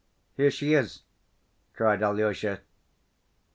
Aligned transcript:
"Here 0.33 0.49
she 0.49 0.73
is!" 0.73 1.03
cried 1.75 2.01
Alyosha. 2.01 2.61